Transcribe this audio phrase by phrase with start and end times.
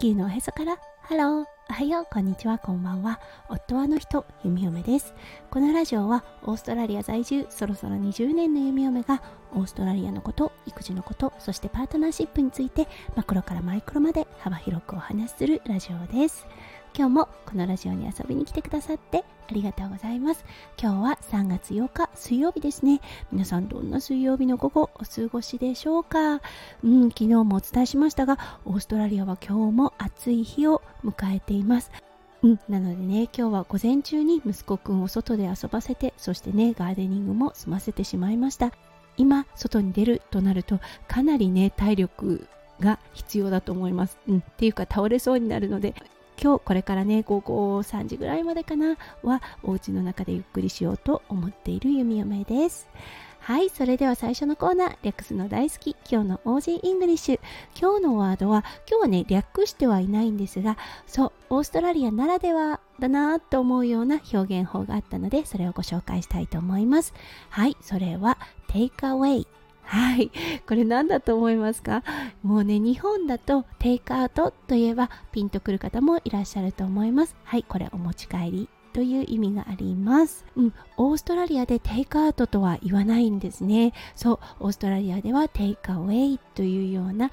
[0.00, 0.78] 球のおへそから。
[1.02, 2.06] ハローおはよう。
[2.10, 2.56] こんにちは。
[2.56, 3.20] こんばんは。
[3.50, 4.24] 夫はの人。
[4.42, 5.12] 弓嫁です。
[5.50, 7.46] このラジオはオーストラリア在住。
[7.50, 16.46] そろそろ20年の弓嫁がオーストラリアのこと育児のことそしてパートナーシップについてマクロからマイクロまで幅広くお話しするラジオです。
[16.96, 20.44] 今日もこのラジオに遊びに来てくださってありがとうございます。
[20.80, 23.00] 今日は3月8日水曜日ですね。
[23.32, 26.40] 皆さんどんな水曜日の午後お過ごしでしょうか？
[26.84, 31.90] うん昨日もお伝えしましたがオーストラリアは今日も暑い日を迎えています。
[32.42, 38.72] うん、なのでね今日は午前中に息子くんを外で遊ばせてそしてねガーデニングも済ませてしまいました。
[39.16, 42.46] 今外に出るとなるとかなりね体力
[42.78, 45.94] が必要だと思います、うん、っていうか倒れそうになるので
[46.42, 52.88] 今日これからね午後3時ぐらいまでかなはお家の中でゆっくりしようと思っている弓嫁です。
[53.40, 57.40] はいそれでは最初のコーナー略すの大好き今日の Aussie English。
[57.78, 67.12] 今日のワードは今日はね略してはいないんですがそうオーストラリアならではだなと思うような表現法があったのでそれをご紹介したいと思います。
[67.50, 69.46] はいそれは Take away
[69.90, 70.30] はい。
[70.68, 72.04] これ何だと思いますか？
[72.44, 77.34] もうね、日本だとテイクアウトといえばピンとくる方もいらっしゃると思います。
[77.42, 80.44] はい、これお持ち帰りという意味があります。
[80.54, 83.92] うん、オーストラリアでテイクアウトとは言わないんですね。
[84.14, 87.32] そう、オーストラリアでは takeaway というような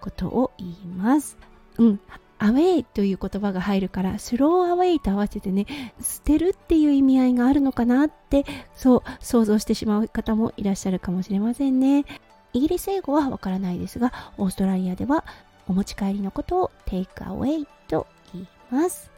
[0.00, 1.36] ことを言います。
[1.76, 2.00] うん、
[2.38, 5.66] アウェイという言葉が入るからスローアウェイと合わせてね
[6.00, 12.04] 捨てるっていう意味合いがあるのかなってそう想像してしまう方もいらっしゃるかもしれませんね。
[12.52, 15.24] イギリス英語はわからないですがオーストラリアでは
[15.68, 19.10] お持ち帰りのことを take away と言います。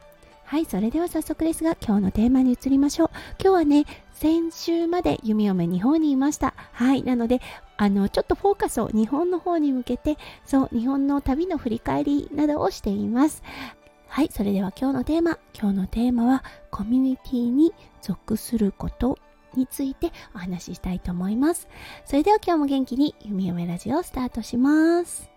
[0.44, 3.10] はいそれでは早速ですが今日のテーマに移りましょう。
[3.40, 3.84] 今日はね
[4.20, 6.52] 先週まで弓嫁日本にいました。
[6.72, 7.02] はい。
[7.02, 7.40] なので
[7.78, 13.42] あのちょっとフォーカスを日本の方に向けてそう日本の旅の振り返りなどをしています。
[14.08, 14.28] はい。
[14.30, 15.38] それでは今日のテーマ。
[15.58, 17.72] 今日のテーマはコミュニティに
[18.02, 19.18] 属すること
[19.54, 21.66] についてお話ししたいと思います。
[22.04, 25.30] それでは今日も元気に弓嫁ラジオをスタートします。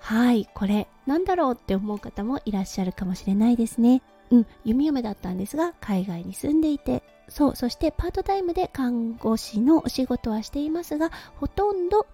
[0.00, 0.46] はい。
[0.52, 4.02] これなんだろうって思う方もいらっしゃるかもしれないですね。
[4.30, 4.46] うん。
[4.66, 7.02] 弓嫁だったんですが海外に住んでいて。
[7.28, 12.06] そうそしてパートタイムで看護師のお仕事はしていますがほとんど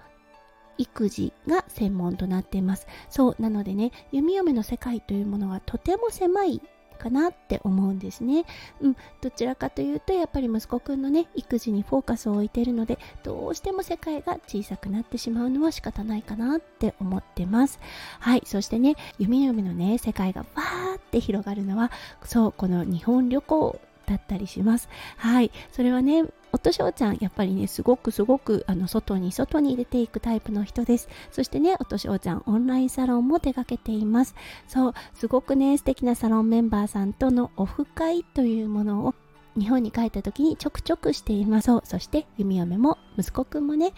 [0.78, 6.62] 育児が専門となっていますそうなのでね弓嫁の世界というものはとても狭い
[7.03, 8.45] かなって思うんですね。
[8.81, 17.81] うん、どちらかというとやっぱり息子くんのね育児にフォーカスを置いてるのでどうしても世界が小さくなってしまうのは仕方ないかなって思ってます。
[18.21, 21.91] はい、そしてね弓嫁のね世界がわーって広がるのは
[22.23, 24.89] そうこの日本旅行だったりします。
[25.17, 25.51] はい。
[25.71, 31.09] それはね、夫翔ちゃん、やっぱりね、すごくすごく、あの、外に外に出ていくタイプの人です。
[31.31, 34.35] そしてね、夫翔ちゃん、オンラインサロンも手掛けています。
[34.69, 39.15] そう、すごくね、素敵なサロンメンバーさんとのオフ会というものを
[39.57, 41.67] 日本に帰った時にちょくちょくしています。
[41.67, 43.93] そう、そして弓嫁も息子くんもね、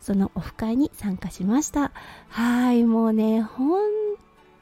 [0.00, 1.92] そのオフ会に参加しました。
[2.28, 3.88] はい、もうね、本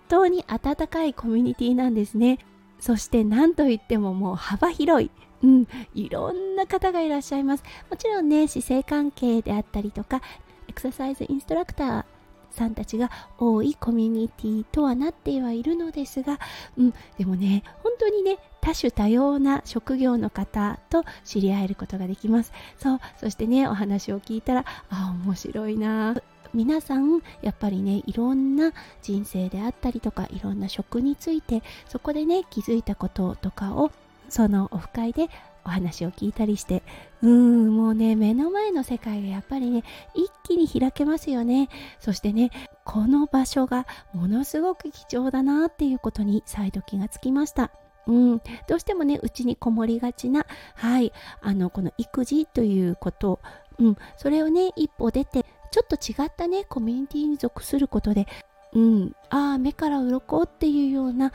[0.09, 2.39] 当に温かいコミュニティなんですね。
[2.83, 5.11] そして何といってももう幅広い、
[5.45, 7.63] うん、いろんな方がいらっしゃいます。
[7.89, 10.21] もちろんね、姿勢関係であったりとか、
[10.67, 12.05] エクササイズインストラクター
[12.51, 16.41] さんたちが多いコミュニティとはなってはいるのですが、
[16.77, 22.53] うん、でもね、本当にね、多種多様な職業の方と知り合えることができます。
[22.79, 26.21] そう、そしてね、お話を聞いたら、あ、面白いな
[26.55, 33.91] 皆さんやっぱりねいろんな人生であったりとかいろんな職についてそこでね気づいたこととかを
[34.29, 35.29] そのオフ会で
[35.65, 36.83] お話を聞いたりして
[37.23, 41.69] うーんもうね目の前の世界がやっぱりね一気に開けますよね。
[42.01, 42.51] そしてね
[42.85, 47.71] この場所がものすごく貴重だなっていうことに再度気がつきました。
[48.07, 53.39] うん、どうしてもねうちにこもりがちなはいあのこの育児ということ、
[53.79, 58.29] うん、それをね一歩出てちょっと違ったねコミュニティに属することで。
[58.75, 59.17] うん。
[59.31, 61.33] ああ目から鱗っていうような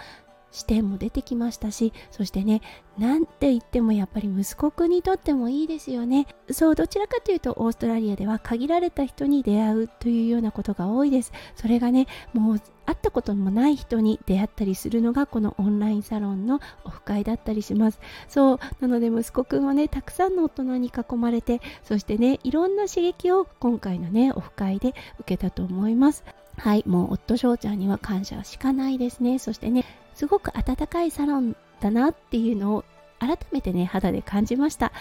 [0.57, 2.61] 視点も出てきましたしそしてね
[2.97, 6.25] なんて言ってもやっぱり息子くんにとってもいいですよね。
[6.49, 11.31] そうどちらかというとオーストラリアでは限られた人に出会うというようなことが多いです。
[11.55, 17.99] それがねもう会ったこともない人に出会ったりするのがこのオンラインサロンのオフ会だったりします。
[18.27, 26.23] そうなので息子くんはねたくさんの大人に囲まれてそしてねいろんな刺激を今回のねオフ会で受けたと思います。
[26.57, 29.37] はい、もう夫翔ちゃんには感謝しかないですね。
[29.37, 29.85] そしてね、
[30.17, 32.85] すごく温かいサロンだなっていうのを
[33.19, 34.91] 改めてね肌で感じました。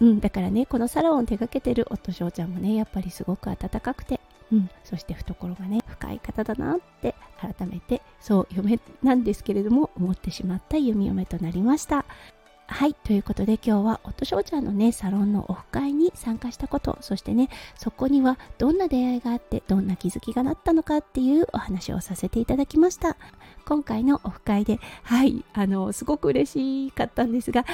[0.00, 4.20] うんだからねこのサロンを手掛けてる夫翔ちゃんもねやっぱりすごく温かくて
[4.52, 12.04] うんそして懐がね深い方だなって改めてそう嫁なんですけれども思ってしまった弓嫁となりました。
[12.66, 23.16] はいということで今日は夫翔ちゃんのねサロンのオフ会に参加したことそしてねそこにはどんな出会いがあってどんな気づきがなったのかっていうお話をさせていただきました。
[23.66, 27.64] 今回のオフ会ではいあのすごく嬉しかったんですが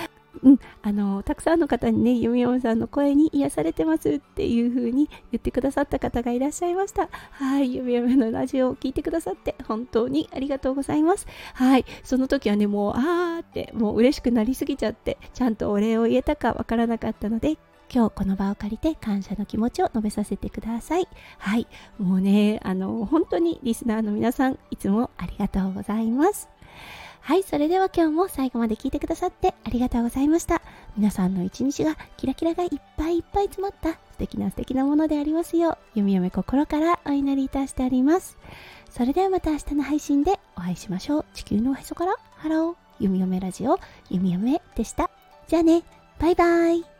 [0.42, 7.08] うん、あのたくさんの方にね、ゆみおんさんの声に癒されてますっていう風に言ってくださった方がいらっしゃいました。
[7.32, 11.26] はい、ゆみおめのラジオを聞いてくださって本当にありがとうございます。
[11.54, 17.58] はい、その時はね、もう、あーって、もう嬉しくなりすぎちゃって、ちゃんとお礼を言えたかわからなかったので、
[17.94, 21.06] 今日この場を借りて感謝の気持ちを述べさせてください。
[21.38, 21.66] はい、
[21.98, 26.48] もうね、あの、本当にリスナーの皆さん、いつもありがとうございます。
[27.20, 30.60] はい、それでは今日も最後まで聞いてくださってありがとうございました。
[30.96, 38.38] 皆さんの一日がキラキラがいっぱいいっぱい詰まった素敵な素敵なものでありますよう、弓嫁心からお祈りいたしております。
[38.90, 41.24] それではまた明日の配信でお会いしましょう。
[41.34, 43.78] 地球のおへそからハロー、弓嫁ラジオ、
[44.10, 45.10] 弓嫁でした。
[45.46, 45.82] じゃあね、
[46.18, 46.91] バイバイ。